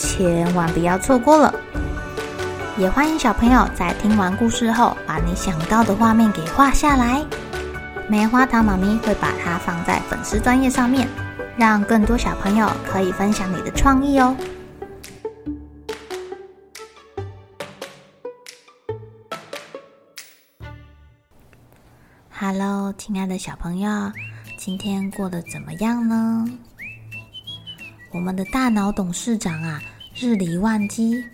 [0.00, 1.54] 千万不要错过了！
[2.78, 7.22] 也欢迎小朋友在听完故事后，把你想到的画面给画下来。
[8.08, 11.06] 棉花糖妈咪会把它放在粉丝专页上面，
[11.54, 14.34] 让更多小朋友可以分享你的创意哦。
[22.30, 24.10] Hello，亲爱的小朋友，
[24.56, 26.46] 今天过得怎么样呢？
[28.12, 29.80] 我们的大脑董事长啊，
[30.22, 31.24] 日理万机，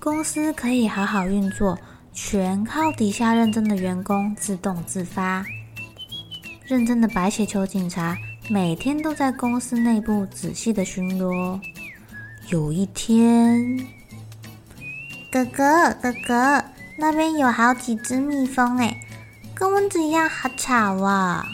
[0.00, 1.78] 公司可以好好运作，
[2.12, 5.46] 全靠底下认真的员工自动自发。
[6.66, 8.18] 认真的白血球警察
[8.50, 11.60] 每天都在公司内部仔细的巡逻。
[12.48, 13.86] 有一天，
[15.30, 16.64] 哥哥哥哥，
[16.98, 19.00] 那边有好几只蜜蜂哎，
[19.54, 21.46] 跟蚊子一样，好吵啊！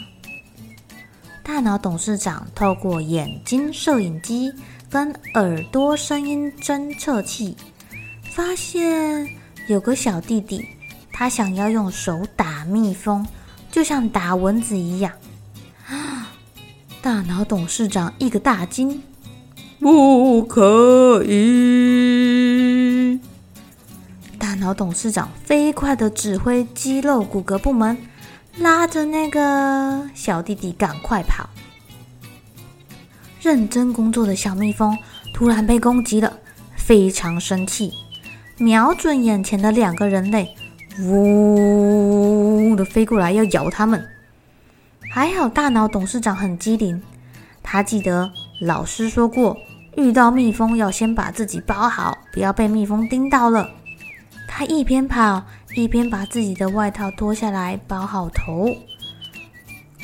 [1.43, 4.51] 大脑董事长透过眼睛摄影机
[4.95, 7.57] 跟耳朵声音侦测器，
[8.31, 9.29] 发现
[9.67, 10.65] 有个小弟弟，
[11.11, 13.27] 他想要用手打蜜蜂，
[13.69, 15.11] 就像打蚊子一样。
[17.03, 19.03] 大脑董事长一个大惊，
[19.81, 23.19] 不可以！
[24.39, 27.97] 大脑董事长飞快的指挥肌肉骨骼部门。
[28.59, 31.49] 拉着那个小弟弟赶快跑！
[33.45, 34.97] 认真工作的小蜜蜂
[35.31, 36.33] 突然被攻击了，
[36.75, 37.93] 非常生气，
[38.57, 40.49] 瞄准眼前的两个人类，
[40.99, 44.03] 呜的飞过来要咬他们。
[45.11, 46.99] 还好大脑董事长很机灵，
[47.61, 49.55] 他记得老师说过，
[49.95, 53.69] 遇到蜜蜂要先把自己包好，不要被蜜蜂叮到了。
[54.47, 55.43] 他一边跑。
[55.75, 58.73] 一边把自己的外套脱下来包好头，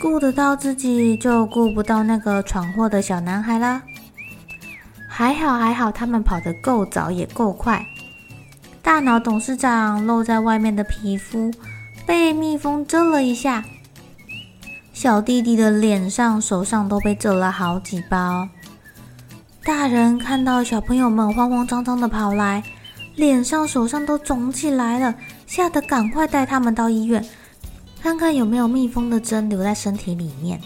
[0.01, 3.83] 顾得到自己就顾不到那个闯祸的小男孩啦。
[5.07, 7.85] 还好还好，他们跑得够早也够快。
[8.81, 11.51] 大脑董事长露在外面的皮肤
[12.03, 13.63] 被蜜蜂蛰了一下，
[14.91, 18.49] 小弟弟的脸上、手上都被蛰了好几包。
[19.63, 22.63] 大人看到小朋友们慌慌张张的跑来。
[23.17, 25.13] 脸上、手上都肿起来了，
[25.45, 27.23] 吓得赶快带他们到医院，
[28.01, 30.59] 看看有没有蜜蜂的针留在身体里面。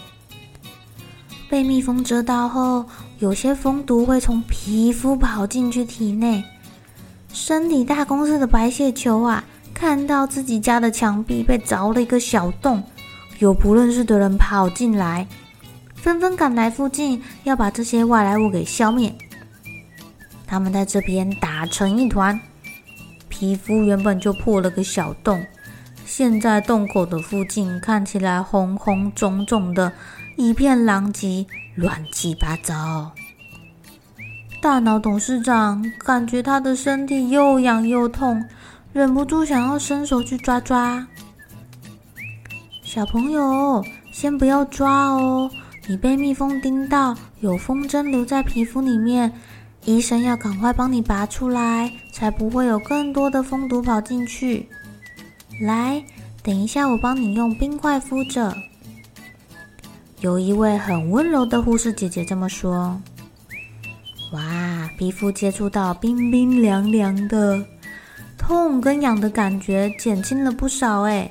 [1.50, 2.84] 被蜜蜂蛰到后，
[3.18, 6.42] 有些蜂毒会从皮肤跑进去体内。
[7.32, 9.44] 身体大公司的白血球啊，
[9.74, 12.82] 看到自己家的墙壁被凿了一个小洞，
[13.38, 15.26] 有不认识的人跑进来，
[15.94, 19.14] 纷纷赶来附近，要把这些外来物给消灭。
[20.46, 22.40] 他们在这边打成一团，
[23.28, 25.44] 皮肤原本就破了个小洞，
[26.06, 29.92] 现在洞口的附近看起来红红肿肿的，
[30.36, 31.44] 一片狼藉，
[31.74, 33.10] 乱七八糟。
[34.62, 38.42] 大脑董事长感觉他的身体又痒又痛，
[38.92, 41.04] 忍不住想要伸手去抓抓。
[42.82, 45.50] 小朋友，先不要抓哦，
[45.88, 49.32] 你被蜜蜂叮到，有蜂针留在皮肤里面。
[49.84, 54.68] 医生要赶快帮你拔出来，才不会有更多的蜂毒跑进去。
[55.60, 56.02] 来，
[56.42, 58.56] 等一下，我帮你用冰块敷着。
[60.20, 63.00] 有一位很温柔的护士姐姐这么说。
[64.32, 67.64] 哇，皮肤接触到冰冰凉凉的，
[68.38, 71.30] 痛跟痒的感觉减轻了不少哎，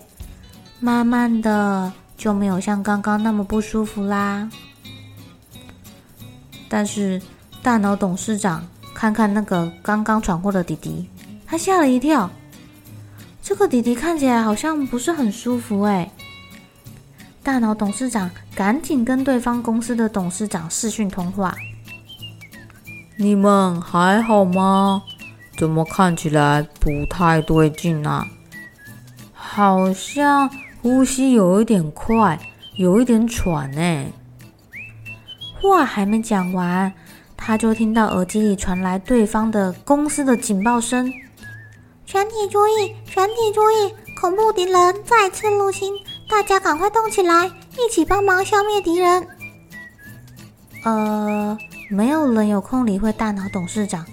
[0.80, 4.50] 慢慢的就没有像刚刚那么不舒服啦。
[6.69, 7.21] 但是。
[7.63, 8.63] 大脑董事长
[8.94, 11.04] 看看那个刚刚闯祸的弟弟，
[11.48, 12.30] 他吓了一跳。
[13.47, 16.09] 这个弟弟看起来好像不是很舒服哎。
[17.44, 21.53] 大脑董事长赶紧跟对方公司的董事长视讯通话
[23.18, 25.03] ：“你们还好吗？
[25.59, 28.25] 怎么看起来不太对劲啊？
[29.31, 30.50] 好像
[30.81, 32.39] 呼吸有一点快，
[32.77, 34.07] 有一点喘哎。”
[35.62, 36.92] 话还没讲完。
[37.38, 41.13] 他就听到耳机里传来对方的公司的警报声
[42.15, 45.94] ：“全体注意，全体注意，恐怖敌人再次入侵，
[46.29, 49.27] 大家赶快动起来，一起帮忙消灭敌人。”
[50.85, 51.57] 呃，
[51.89, 54.06] 没有人有空理会大脑董事长，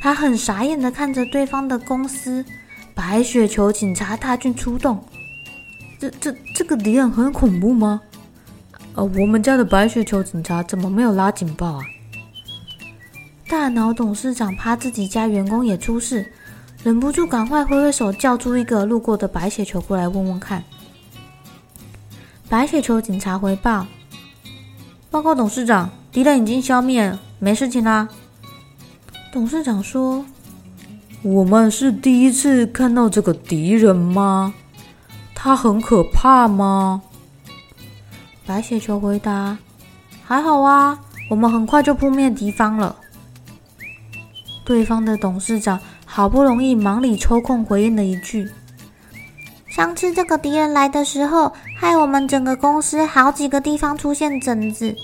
[0.00, 2.44] 他很傻眼的看着对方的公司
[2.92, 5.00] 白雪球警察大军出动。
[6.00, 8.00] 这这这个敌人很恐怖吗？
[8.96, 11.84] 呃，我们家的白雪球警察怎么没有拉警报啊？
[13.48, 16.32] 大脑董事长怕自己家员工也出事，
[16.82, 20.64] 忍不住赶快挥挥手叫出一个路过的白血球过来问问看。
[22.48, 23.86] 白血球警察回报：
[25.10, 28.08] 报告董事长，敌人已经消灭，没事情啦。
[29.32, 30.24] 董事长说
[31.22, 34.52] ：“我们是第一次看到这个敌人吗？
[35.34, 37.00] 他很可怕吗？”
[38.44, 39.56] 白血球回答
[40.26, 40.98] ：“还好啊，
[41.30, 42.96] 我们很快就扑灭敌方了。”
[44.66, 45.80] 对方的董事长
[46.14, 48.50] 好不容易忙里抽空回应了一句
[49.66, 54.94] ：“上次这个敌人来的时候，害我们整个公司好几个地方出现疹子。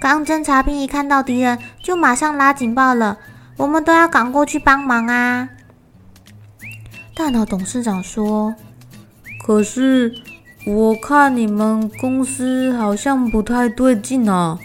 [0.00, 3.18] 刚侦察兵一看到敌人，就马上拉警报了。”
[3.56, 5.48] 我们都要赶过去帮忙啊！
[7.14, 8.52] 大脑董事长说
[9.46, 10.12] ：“可是
[10.66, 14.58] 我看你们公司好像不太对劲啊，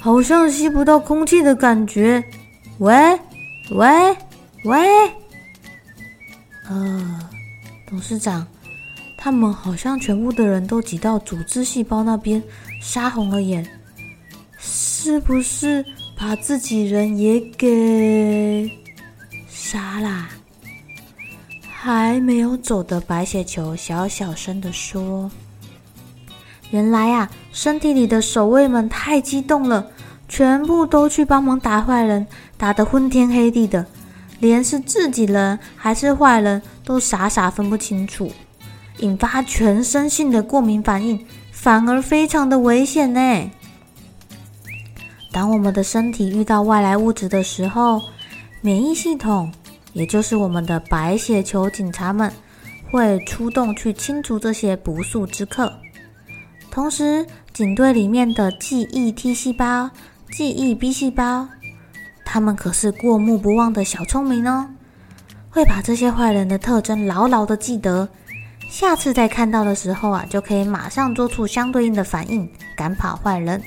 [0.00, 2.24] 好像吸不到空气的感觉。”
[2.80, 3.20] 喂
[3.70, 4.16] 喂
[4.64, 4.78] 喂！
[6.68, 7.20] 呃，
[7.86, 8.46] 董事长，
[9.16, 12.42] 他们好像全部的人都挤到组织细胞那边，
[12.80, 13.66] 杀红了眼，
[14.58, 15.84] 是不是？
[16.16, 18.70] 把自己人也给
[19.48, 20.30] 杀啦！
[21.60, 25.30] 还没有走的白血球小小声的说
[26.70, 29.90] ：“原来啊，身体里的守卫们太激动了，
[30.28, 32.26] 全部都去帮忙打坏人，
[32.56, 33.84] 打得昏天黑地的，
[34.40, 38.30] 连是自己人还是坏人都傻傻分不清楚，
[38.98, 43.50] 引发全身性的过敏反应，反而非常的危险呢。”
[45.32, 48.00] 当我们的身体遇到外来物质的时候，
[48.60, 49.52] 免疫系统，
[49.92, 52.32] 也就是我们的白血球警察们，
[52.92, 55.72] 会出动去清除这些不速之客。
[56.70, 59.90] 同时，警队里面的记忆 T 细胞、
[60.30, 61.48] 记忆 B 细胞，
[62.24, 64.68] 他们可是过目不忘的小聪明哦，
[65.50, 68.08] 会把这些坏人的特征牢牢的记得，
[68.68, 73.62] 下次再看到的时候啊，就可以马上做出相对应的反应，赶跑坏人。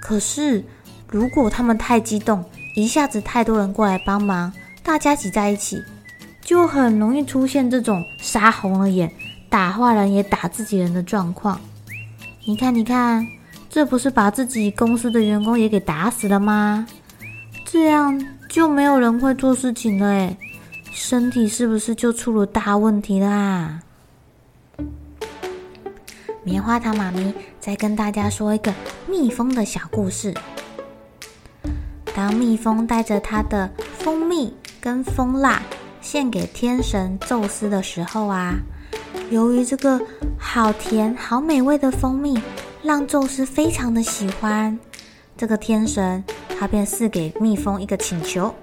[0.00, 0.64] 可是，
[1.10, 2.44] 如果他们太激动，
[2.76, 4.52] 一下子太多人过来帮忙，
[4.84, 5.82] 大家挤在一起，
[6.40, 9.10] 就很容易出现这种杀红了眼、
[9.48, 11.60] 打坏人也打自己人的状况。
[12.44, 13.26] 你看，你看，
[13.68, 16.86] 这不是把自己公司的员工也给打死了吗？
[17.68, 18.18] 这样
[18.48, 20.36] 就没有人会做事情了，诶，
[20.92, 23.80] 身体是不是就出了大问题啦？
[26.44, 28.72] 棉花糖妈咪再跟大家说一个
[29.08, 30.32] 蜜蜂的小故事。
[32.14, 35.60] 当蜜蜂带着它的蜂蜜跟蜂蜡
[36.00, 38.54] 献给天神宙斯的时候啊，
[39.28, 40.00] 由于这个
[40.38, 42.40] 好甜、好美味的蜂蜜
[42.82, 44.78] 让宙斯非常的喜欢，
[45.36, 46.22] 这个天神
[46.58, 48.54] 他便赐给蜜蜂一个请求。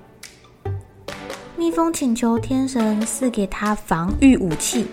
[1.57, 4.87] 蜜蜂请求天神赐给他防御武器。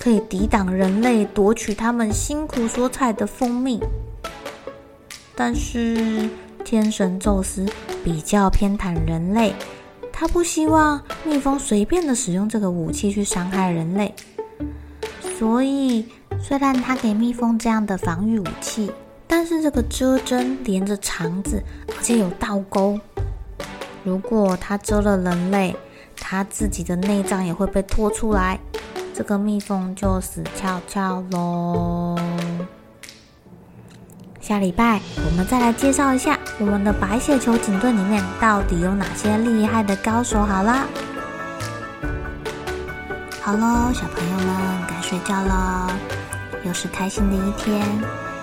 [0.00, 3.78] 可以抵挡人类夺取他们辛苦所采的蜂蜜，
[5.36, 6.28] 但是
[6.64, 7.64] 天神宙斯
[8.02, 9.54] 比较偏袒人类，
[10.12, 14.12] 他不希望蜜蜂随便的使用这个武器去伤害人类，
[15.38, 16.04] 所以
[16.40, 18.90] 虽然他给蜜蜂这样的防御武器，
[19.34, 23.00] 但是这个蜇针连着肠子，而且有倒钩，
[24.04, 25.74] 如果它蜇了人类，
[26.20, 28.60] 它自己的内脏也会被拖出来。
[29.14, 32.18] 这个蜜蜂就死翘翘喽。
[34.38, 40.44] 下礼拜我们再来介绍一下我们的白血球警队里面到底有哪些厉害的高手。
[40.44, 40.86] 好啦，
[43.40, 45.90] 好喽，小朋友们该睡觉了，
[46.66, 47.82] 又是开心的一天，